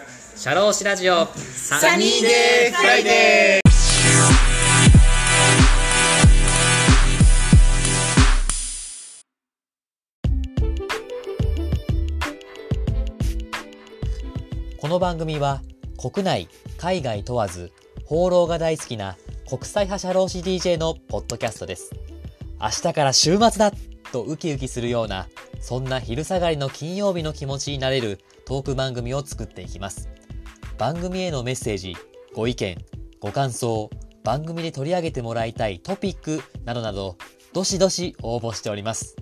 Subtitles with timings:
[0.00, 1.26] シャローシラジオ。
[1.26, 3.68] サニーデーフライデー。
[14.78, 15.62] この番組は
[16.00, 17.72] 国内、海外問わず
[18.04, 19.16] 放浪が大好きな
[19.48, 21.90] 国際派社労士 DJ のポッドキャストです。
[22.60, 23.72] 明日から週末だ。
[24.10, 25.28] とウキウキするような
[25.60, 30.08] そんな昼下がりの金曜日の気持ちになれるトーク番組を作っていきます。
[30.78, 31.96] 番組へのメッセージ、
[32.34, 32.78] ご意見、
[33.20, 33.90] ご感想、
[34.22, 37.16] 番組で取り上げてもらいたいトピックなどなど、
[37.52, 39.16] どしどし応募しております。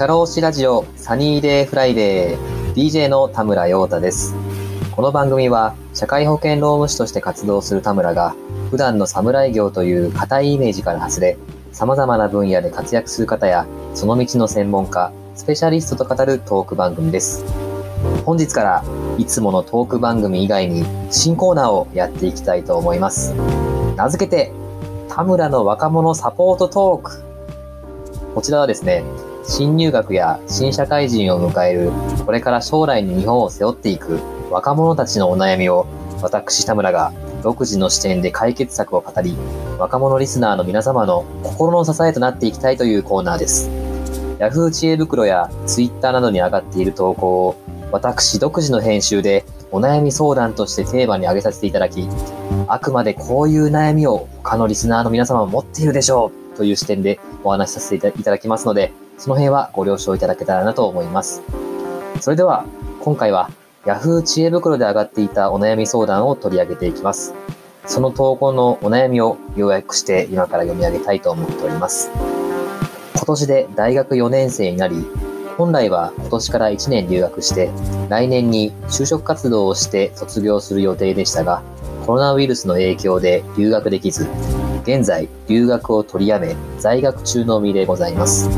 [0.00, 4.34] シャローシラジオサニーデーフライデー DJ の田村陽太です。
[4.92, 8.34] この番組は社会保険労務士として活動する田村が
[8.70, 11.36] 普段の侍業という固いイメージから外れ
[11.72, 17.44] 様々な分野で活躍する方やその道の専門家、スペシャリストと語るトーク番組です。
[18.24, 18.84] 本日から
[19.18, 23.34] いつものトーク番組以外に新コーナーをやっていきたいと思います。
[23.96, 24.50] 名付けて
[25.10, 27.22] 田村の若者サポートトーク
[28.34, 29.04] こちらはですね、
[29.44, 31.90] 新入学や新社会人を迎える、
[32.24, 35.86] これから将来に日本を背負っていく若者たちのお悩みを、
[36.22, 39.34] 私田村が独自の視点で解決策を語り、
[39.78, 43.70] 若者リスナーの皆様の心の支えとなっていきたいというコーナーです。
[44.38, 47.56] Yahoo 知恵袋や Twitter などに上がっている投稿を、
[47.90, 52.08] 私独自の編集でお悩み相談としてテーマに挙げさせていただき、
[52.68, 61.42] あくまでこういう悩みを他のリスナーの皆様も持っているでしょうという視点でお話しさせていただきますので、その辺はご了承いただけたらなと思います。
[62.20, 62.64] それでは、
[63.00, 63.50] 今回は
[63.84, 67.34] Yahoo 知恵袋で上がっていたお悩み相談を取り上げていきます。
[67.84, 72.10] その投稿のお悩みを要約して今から読み上げたいと思っております。
[73.14, 75.04] 今年で大学4年生になり、
[75.58, 77.68] 本来は今年から1年留学して、
[78.08, 81.62] 来年に就職活動をして卒業する予定でしたが、
[82.06, 84.26] コロナウイルスの影響で留学できず、
[84.82, 88.48] 現在留学を取りやめ、在学中の身でございます。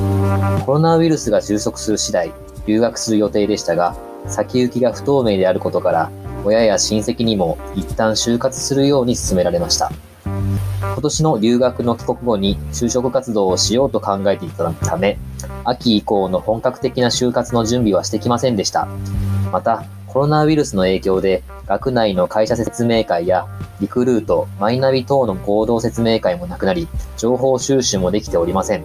[0.65, 2.33] コロナウイルスが収束する次第、
[2.67, 3.97] 留学する予定でしたが、
[4.27, 6.11] 先行きが不透明であることから、
[6.45, 9.93] 親や親戚にも一旦就活するように勧められました。
[10.25, 15.19] 今年の留学の帰国後に就職活動をしようと考えていたため、
[15.65, 18.87] 秋以降の本格的な就活の準備はしてきませんでした。
[19.51, 23.47] また、コロナウイルスの影響で、学内の会社説明会や
[23.81, 26.87] リクルート、マイナビ等の合同説明会もなくなり、
[27.17, 28.85] 情報収集もできておりません。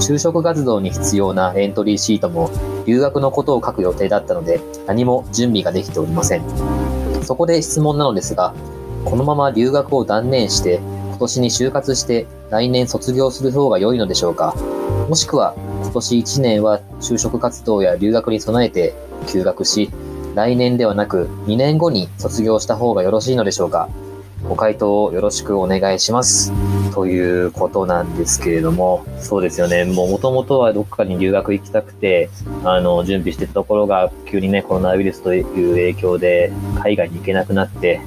[0.00, 2.50] 就職活動に必要なエントリーシートも
[2.86, 6.42] 留学のことを書く予定だったので何も準備ができておりません。
[7.22, 8.54] そこで質問なのですが、
[9.04, 14.54] このまま留学を断念して今年に就活して来年卒業する方が良いのでしょうか？
[15.06, 18.94] もしくは今年1年は就職活動や留学に備えて
[19.26, 19.90] 休学し
[20.34, 23.88] 来年ではなく2年後に卒業した方がよろしいのでしょうか
[24.48, 26.52] ご回答をよろしくお願いします。
[26.94, 29.84] ということなんですけれども、そうですよね。
[29.84, 32.30] もう元々はどっかに留学行きたくて、
[32.64, 36.52] あの、準備してたところが、急にね、コロナウイルスという影響で、
[36.82, 38.00] 海外に行けなくなって、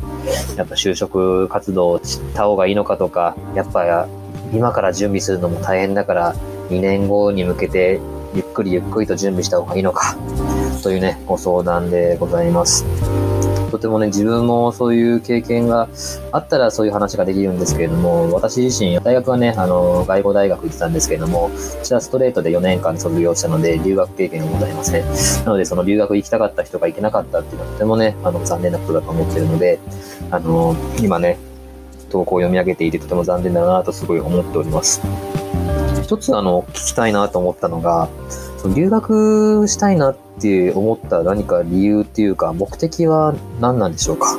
[0.57, 4.07] やっぱ就職活動をした方がいいのかとか、やっぱ
[4.53, 6.35] 今から準備するのも大変だから、
[6.69, 7.99] 2年後に向けて、
[8.33, 10.17] ゆっくりゆっくりと準備した方がいいのか、
[10.81, 12.85] というね、ご相談でございます。
[13.73, 15.89] とてもね、自分もそういう経験が
[16.31, 21.51] あったらそういう話ができるんですけれども、私自身、大学はね、あの、外語大学行ってたんですけれども、こ
[21.81, 25.05] ちらストレートで4年間卒業したので、留学経験がございません。
[25.45, 29.79] なので、その留学行きたかった人が行けなかったっていうのはとてもね、あの、残念なことだと思ってるので、
[30.29, 31.39] あの、今ね、
[32.11, 35.01] 投稿を読み上げていてとても残念だなとすごい思っております。
[36.03, 38.09] 一つ、あの、聞きたいなと思ったのが、
[38.57, 44.37] その留学したいなって思った何か理由っていうか、目的は何なんでしょうか？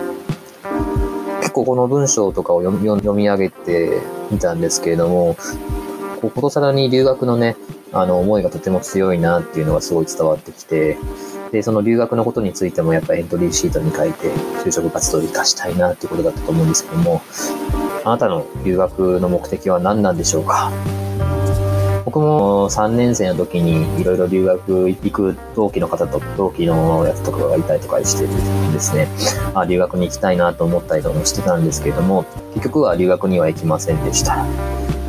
[1.40, 4.00] 結構この文章とかを読み読み上げて
[4.30, 5.36] みたんですけれども、
[6.20, 7.56] こことさらに留学のね、
[7.92, 10.96] あの思いがとても強いなっていうのがすごい伝わってきて、
[11.52, 14.32] で、その留学のことについてもやっぱエントリーシートに書いて、
[14.64, 17.22] 就職活動を活かしたいなっていうことだったと思うんですけども、
[18.04, 20.72] あなたの留学の目的は何なんでしょうか？
[22.04, 28.26] 僕も3年生の時にいろいろ留学行く同期の方と同期のやつとかがいたりとかして
[28.72, 29.08] ですね、
[29.54, 32.24] あ、留学に行きたいなと思ったりとかもしてたんですけれども、
[32.54, 34.44] 結局は留学には行きませんでした。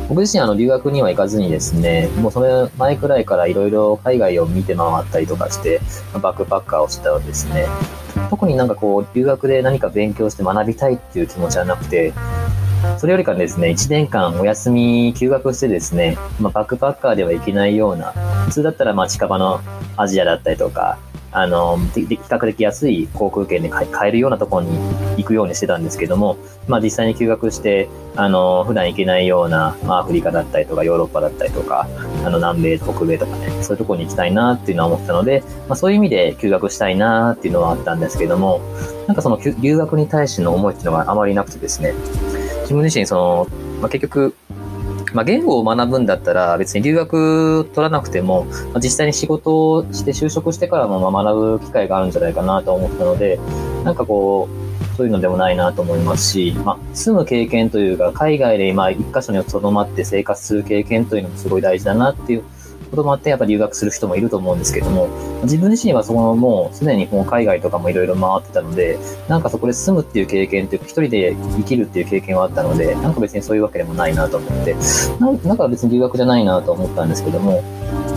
[0.08, 5.80] 僕自身あの留学には行かずにですね、もうそれ前くらいからいろいろ海外を見て回ったりとかして、
[6.22, 7.66] バックパッカーをしてたんですね。
[8.30, 12.14] 特になんかこう、留学で何か勉強して学びたいっていう気持ちはなくて、
[12.98, 18.12] それよりかですね、1年間お休み休学してですね、まあ、バックパッカーでは行けないような、
[18.46, 19.60] 普通だったらまあ近場の
[19.96, 20.98] アジアだったりとか、
[21.36, 24.78] あの、比較的安い航空券で買えるようなところに
[25.18, 31.86] 行くようにしてたんですけども、まあ実際に休学して、あの、普段行けないような、まあアフリカだったりとかヨーロッパだったりとか、
[32.24, 38.62] あの南米、北米とかね、そういうところに行きたいなっていうのは思ったので、まあそういう意味で休学したいなっていうのはあったんですけども、
[39.06, 41.92] なんかその留学に対しての思いっていうのがあまりなくてですね、
[42.66, 43.46] 自分自身その、
[43.80, 44.34] まあ結局、
[45.14, 53.38] まあ、言語を学ぶんだったら別に留学取らなくても、まあ、実際に仕事をして就職してからもまあ学ぶ機会があるんじゃないかなと思ったので、
[53.84, 62.44] なんかこう、そういうのでもないなと思いますし、まあ、住む経験というか、海外で今一箇所にとどまって生活する経験というのもすごい大事だなっていう
[62.90, 65.08] こともあって、やっぱ留学する人もいると思うんですけども、
[65.42, 68.98] 自分自身はそのもうすでにもう海外とかもいろいろ回ってたので、
[69.28, 74.76] なんかそこで住むっていう経験っていうか、一人で生きるっていう経験はあったので、なんか別にそういうわけでもないなと思って、
[75.20, 77.62] なんか別に留学じゃないなと思ったんですけども、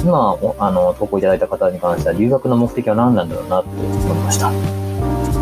[0.03, 4.51] 今、あの、投稿いただいた方に関しては、留学の目的は何なんだろうなと思いました。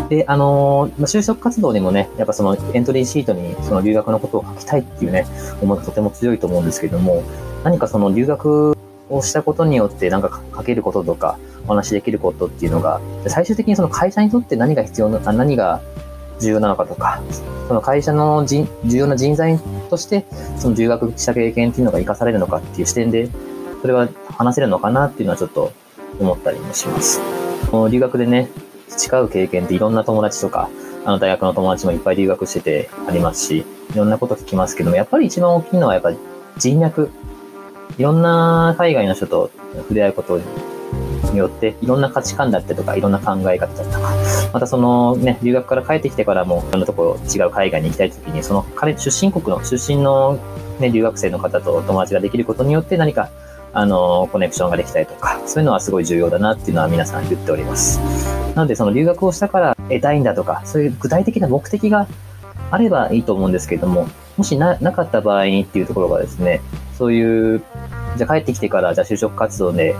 [0.08, 5.26] で、あのー、就職活動にもね、やっぱそのエントリーシートにその留学のことを書きたいっていうね、
[5.60, 7.22] 思いがとても強いと思うんですけども、
[7.62, 8.77] 何かその留学
[9.10, 15.80] をしたことによってなんか書けることとかお話しできることっていうのが、最終的にその会社にとって何が必要な、何が
[16.40, 17.20] 重要なのかとか、
[17.66, 19.58] その会社の重要な人材
[19.90, 20.24] として、
[20.58, 23.28] その留学した経験っていうのが活かされるのかっていう視点で、
[23.80, 25.72] それは話せるのかなっていうのはちょっと
[26.20, 27.20] 思ったりもします。
[27.70, 28.48] この留学でね、
[28.88, 30.70] 培う経験っていろんな友達とか、
[31.04, 36.12] あの大学の友達もいっぱい留学しててありますし、いろんなこと聞きますけども、やっぱり一番大きいのはやっぱ
[36.56, 37.10] 人脈
[37.96, 40.40] いろんな海外の人と触れ合うこと
[41.32, 44.12] によって、いろんな価値観だったりとか、いろんな考え方だったりとか、
[44.52, 50.38] またそのね、留学から帰ってきてからも、いろんなところ、違う海外に行きたいときに、その彼、出身国の、出身の
[50.78, 53.30] ね、留学生の方と友達ができることによって何か、
[53.72, 58.00] あの、コネクションができたりとか、そういうのはすごい重要だなっていうのは皆さん言っております。
[58.54, 62.06] なので、その留学をしたから得たいんだとか、そういう具体的な目的が
[62.70, 66.60] あればいいと思うんですけれども、もしな、なかった場合にっていうところがですね、
[66.98, 67.62] そういう、
[68.16, 69.94] じゃあ帰ってきてから、じゃあ就職活動で、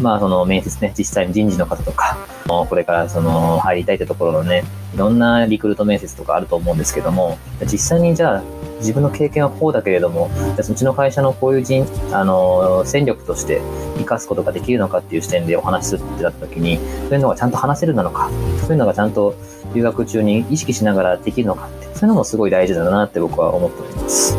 [0.00, 2.16] まあその面接ね、実際に人事の方とか、
[2.46, 4.62] これからその入りたいってところのね、
[4.94, 8.42] いろんなリクルート面接とかあると思うんですけども、実際にじゃあ
[8.78, 13.60] 自分の経験はこうだけれども、じゃあうちの会社のこういう人、あの、戦力として
[13.94, 18.30] 活かすことができるのかっていう視点でお話しするってなった時に、そういうのがちゃんと話せるなのか、
[18.60, 19.34] そういうのがちゃんと
[19.74, 24.36] 留学中に意識しながらできるのかって、そういうのもすごい大事だなって僕は思っております。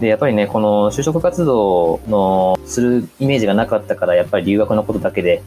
[0.00, 5.42] で、やっぱりね、この就職活動のするイメージがなかったから、やっぱり留学のことだけで、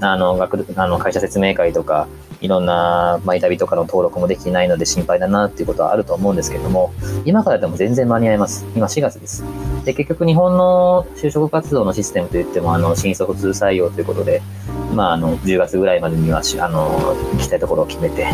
[0.00, 2.06] あの、学、あの、会社説明会とか、
[2.40, 6.92] いろんな、マイ旅とかの登録もできてないので心配だなっていうことはあると思うんですけども、
[7.24, 8.66] 今からでも全然間に合います。
[8.76, 9.42] 今4月です。
[9.84, 14.42] で、結局日本の就職活動のシステムといっても、あの、新卒通採用ということで、
[14.94, 18.26] まあ、あの、10月ぐらいまでには、あの、行きたいところを決めて、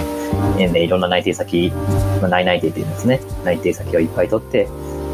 [0.56, 1.72] で、いろんな内定先、
[2.20, 3.20] まあ、内内定っていうんですね。
[3.44, 4.68] 内定先をいっぱい取って、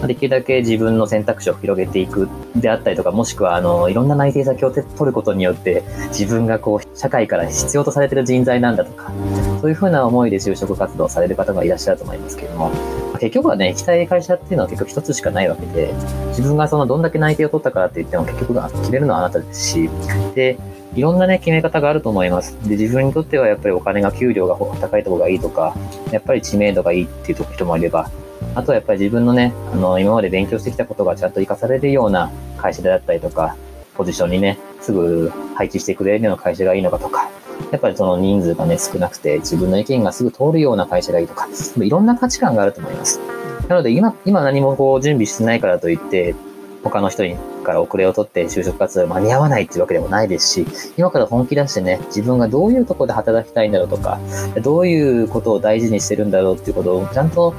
[0.06, 9.12] できるだけ自分の選択肢を広げていくであったりとか、もしくは、あの、いろんな内定先を取ることによって、自分がこう、社会から必要とされてる人材なんだとか、
[9.60, 12.70] そういうふうな思いで就職活動される方がいらっしゃると思いますけれども、
[13.18, 15.92] 結局はね、行きたい会社っていうのは結局一つしかないわけで、
[16.28, 19.90] 自分がそのどんだけ内定を取ったからって言っても結局決めるのはあなたですし、
[20.34, 20.58] で、
[20.94, 22.56] いろんなね、決め方があると思います。
[22.68, 25.76] で、自分にとってはやっぱりお金が給料が高いところがいいとか、
[26.12, 28.10] やっぱり知名度がいいっていう人もいれば、
[28.58, 33.56] あとはやっぱり自分のね、あの、今まで勉強してきたことがちゃんと活かされるような会社であったりとか、
[33.94, 37.30] ポジションにね、すぐ配置してくれるような会社がいいのかとか、
[37.70, 41.46] やっぱりその人数がね、少なくて自分の意見がすぐ通るような会社がいいとか、
[41.76, 43.20] いろんな価値観があると思います。
[43.68, 46.34] なので今、今何もこう準備してないからといって、
[46.82, 54.18] 他の人にから遅れを取って就職活動間に合わないっていうわけでもないですし、今から本気出してね、自分がどういうとこで働きたいんだろうとか、
[54.62, 57.54] どういうことを大事にしてるんだろうっていうことをちゃんと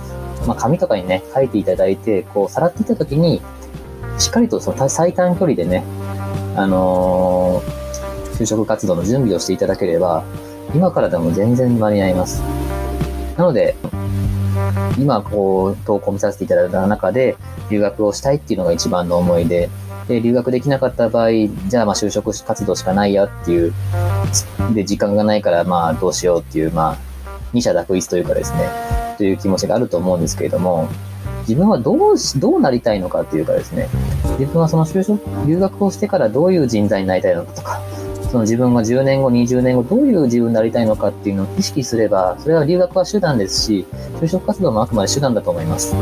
[0.47, 3.41] まあ、紙とかにね、書いていただいて、こう、さらっていったときに、
[4.17, 5.83] しっかりとその最短距離でね、
[6.55, 10.23] あのー、就職活動の準備をしていただければ、
[10.73, 12.41] 今からでも全然間に合います。
[13.37, 13.75] なので、
[14.97, 17.37] 今、こう、投稿見させていただいた中で、
[17.69, 19.69] 留学をしたいっていうのが一番の思いで、
[20.07, 21.29] で、留学できなかった場合、
[21.67, 23.73] じゃあまあ就職活動しかないやっていう、
[24.73, 26.97] で、時間がないからまあどうしようっていう、まあ、
[27.53, 28.67] 二者択一というかですね、
[29.19, 30.59] という気持ちがあると思うんですけれど。
[30.59, 30.87] も、
[31.41, 33.89] 自分はどうし、どうなりたいのかっていうかですね、
[34.39, 37.81] 自分はその就職、留学をしてからどういう人材になりたいのかとか、
[38.31, 43.85] その自分が10年後、20年後、どういう自分になりたいのかっていうのを意識すれば、それは留学は手段ですし、
[44.21, 45.93] 就職活動もあくまで手段だと思います。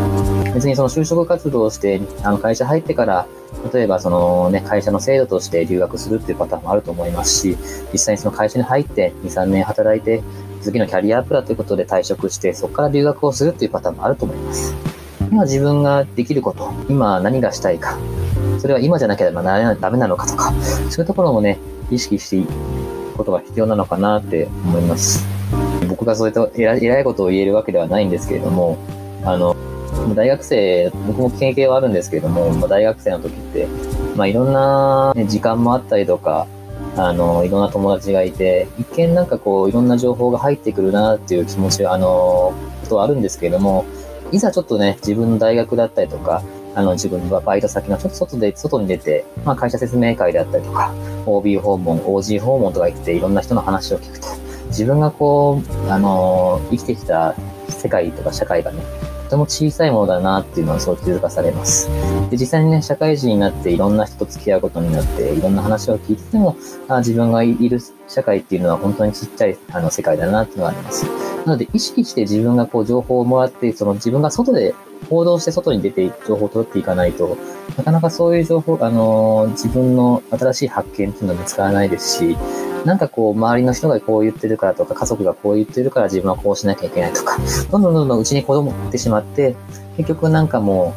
[0.54, 3.26] 別にその就職活動をして、あの会社入ってから、
[3.74, 7.58] 例えばそのね、会社の制度として留学するっていうパターンもあると思いますし、
[7.94, 10.22] 実際にその会社に入って2、3年働いて、
[10.62, 14.76] 次のキャリアアップだということで退職して、そこから留学をするっていうパターンもあると思います。
[15.32, 17.98] 今自分ができること、今何がしたいか、
[18.60, 20.54] それは今じゃなければダメなのかとか、
[20.90, 21.60] そういうところもね、
[21.92, 25.26] 意識していくことが必要なのかなって思います。
[25.88, 28.78] 僕がそういった偉いことを言えるわけではないんですけれども、
[29.24, 29.56] あの、
[30.16, 33.68] 大学生、僕も経験はあるんですけれども、ま大学生の時って、
[34.16, 36.48] まあ、いろんな、ね、時間もあったりとか、
[36.98, 43.86] あの、いろんな友達がいて、一見なんかこう、いろんな情報が入ってくるなっていう気持ちは、あの、ことはあるんですけれども、
[44.32, 46.42] いざちょっとね、自分の大学だったりとか、
[46.74, 50.92] あの、自分はバイト先のちょっと外で、外に出て、まあ会社説明会であったりとか、
[51.26, 54.28] OB 訪問、OG 訪問とか行っていろんな人の話を聞くと、
[54.68, 57.36] 自分がこう、あの、生きてきた
[57.70, 58.82] 世界とか社会がね、
[59.28, 61.90] とても小さいものだなっていうのはそう気づかされます。
[62.30, 66.56] で、実際にね、社会人になっていろんな人と付き合うことになって、いろんな話を聞いてても、
[66.88, 71.06] あ自分がいる社会っていうのは本当にちっちゃいあの世界だなっていうのがあります。
[71.46, 74.74] なので、意識して自分がこう情報をもらって、その自分が外で
[75.10, 77.38] 行動して外に出て情報を取っていかないと、
[77.78, 82.38] なかなかそういう情報、あの、自分の新しい発見っていうのは見つからないですし、
[82.88, 87.38] なんかこう、周りの人がこう言ってるからとか、家族がこう言ってるから自分はこうしなきゃいけないとか、
[87.70, 89.58] どんどんどんどんうちに子供ってしまって、
[89.98, 90.96] 結局なんかも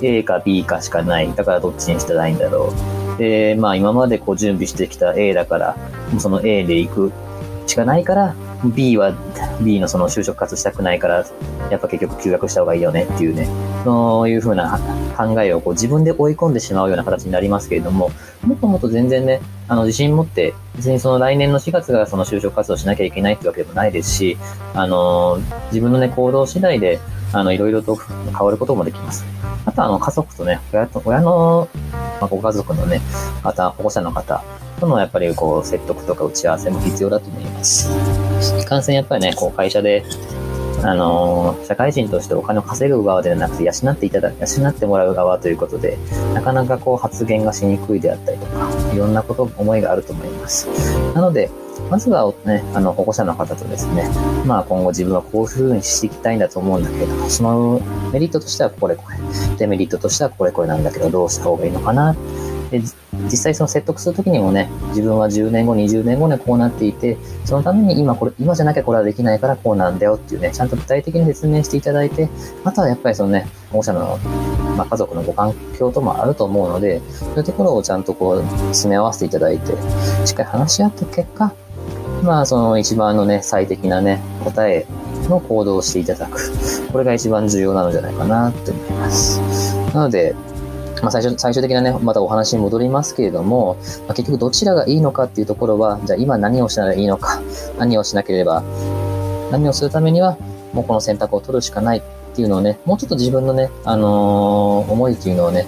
[0.00, 1.34] う、A か B かしかない。
[1.34, 2.72] だからどっちにしたらいいんだろ
[3.16, 3.18] う。
[3.18, 5.76] で、まあ今までこう準備してきた A だから、
[6.20, 7.12] その A で行く
[7.66, 8.34] しかないから、
[8.74, 9.12] B は
[9.60, 11.26] B のその就職活したくないから、
[11.70, 13.48] やっぱ結局休学した方がいいよねっていうね、
[13.84, 14.78] そういうふうな
[15.16, 18.10] 考えをこう自分で追い込んでしまうような形になりますけれども、
[18.44, 24.38] もっともっと全然ね、あの自信持って、別にその来年の4月がその就職活動しなきゃいけないってわけでもないですし、
[24.74, 25.38] あの、
[25.70, 27.00] 自分のね、行動次第で、
[27.32, 29.24] あの、いろいろと変わることもできます。
[29.64, 33.00] あとあの、家族とね、親と、親の、まあ、ご家族のね、
[33.42, 34.42] 方、保護者の方
[34.76, 37.90] とのやっぱりこう、説得とか打ち合わせも必要だと思います。
[38.60, 40.04] いかんせんやっぱりね、こう、会社で、
[40.82, 45.96] あの社会人としてお金を稼ぐ側ではなくて、養っていただ、養ってもらう側ということで、
[46.34, 50.68] なかなかこう発言がしにくいであったりとか、いろんなこと、思いがあると思います。
[51.14, 51.50] なので、
[51.90, 54.08] まずはね、あの、保護者の方とですね、
[54.44, 57.80] まあ今後自分はこういう風にしていきたいんだと思うんだけれども、その
[58.12, 59.16] メリットとしてはこれこれ、
[59.58, 62.14] デメリットとしてはこれこれなんだけど、どうした方がいいのかな。
[62.70, 62.80] で
[63.24, 72.28] 実際その説得するときにもね、自分は10年後、20年後ね、こうなっていて、そのために今これ、今じゃなきゃこれはできないからこうなんだよっていうね、ちゃんと具体的に説明していただいて、
[72.64, 74.18] あとはやっぱりそのね、保護者の、
[74.76, 79.72] まあ、家族のご環境ともあると思うので、そういうところをちゃんとこう、詰め合わせていただいて、
[80.24, 81.52] しっかり話し合った結果、
[82.22, 84.86] まあ、その一番のね、最適なね、答え
[85.28, 86.50] の行動をしていただく。
[86.92, 89.40] これが一番重要なのじゃないかなと思います。
[89.94, 90.34] なので、
[91.02, 93.76] まあ、最初最終的なね、またお話に戻りますけれども、
[94.06, 97.40] まあ、結局どちらがいいのかっていうところは、じゃあ今何をしたらいいのか、
[97.78, 98.62] 何をしなければ、
[99.50, 100.36] 何をするためには、
[100.72, 102.02] もうこの選択を取るしかないっ
[102.34, 105.66] ていうのをね、もうちょっと自分のね、あのー、思いっていうのをね、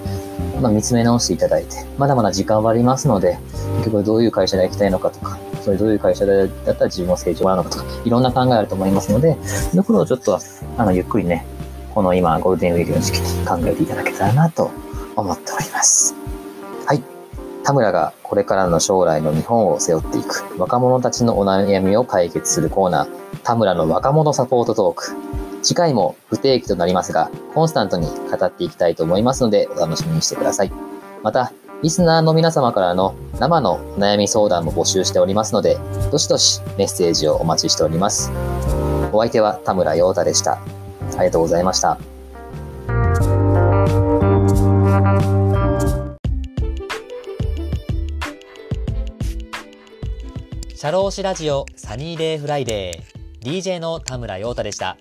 [0.61, 3.39] まあ、見つめ直していただいて、まだまだ時間はありますので、
[3.79, 10.39] 結局どういう会社で行きたいのかとか、それどういう会社だったら自分を成長もらうのかとか、いろんな考えあると思いますので、そういうところをちょっと、
[10.77, 11.47] あの、ゆっくりね、
[11.95, 14.71] この今、ゴールデンウィークの時期に考えていただけたらなと
[15.21, 16.15] 思っております。
[16.87, 17.03] はい。
[17.65, 23.09] 田村がこれからの将来の日本を背負っていく若者たちのお悩みを解決するコーナー、
[23.43, 25.17] 田村の若者サポートトーク。
[25.63, 30.73] 次回も不定期となりますが、コンスタントに語っていきたいと思いますので、お楽しみにしてください。
[31.23, 35.79] また、リスナーの皆様からの生のお悩み相談も募集しておりますので、
[36.11, 38.31] どしどしメッセージをお待ちしております。
[39.13, 40.53] お相手は田村陽太でした。
[40.55, 40.59] あ
[41.21, 42.18] りがとうございました。
[44.89, 54.97] シャローシラジオサニーデイフライデー DJ の田村陽太でした。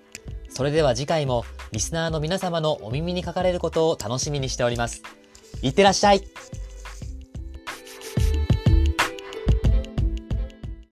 [0.49, 5.03] それでは次回もリスナーの皆様のお耳にかかれることを楽しみにしております。
[5.61, 6.21] いってらっしゃい